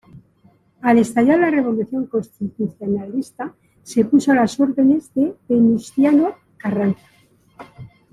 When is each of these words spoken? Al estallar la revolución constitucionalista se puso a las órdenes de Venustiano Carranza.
Al 0.81 0.97
estallar 0.97 1.37
la 1.39 1.51
revolución 1.51 2.07
constitucionalista 2.07 3.53
se 3.83 4.03
puso 4.03 4.31
a 4.31 4.35
las 4.35 4.59
órdenes 4.59 5.13
de 5.13 5.35
Venustiano 5.47 6.33
Carranza. 6.57 7.05